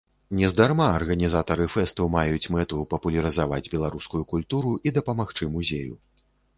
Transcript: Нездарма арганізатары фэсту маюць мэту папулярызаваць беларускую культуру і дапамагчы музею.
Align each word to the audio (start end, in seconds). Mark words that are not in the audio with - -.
Нездарма 0.37 0.87
арганізатары 0.99 1.67
фэсту 1.75 2.07
маюць 2.17 2.49
мэту 2.57 2.81
папулярызаваць 2.97 3.63
беларускую 3.77 4.23
культуру 4.35 4.77
і 4.87 4.99
дапамагчы 5.01 5.43
музею. 5.57 5.93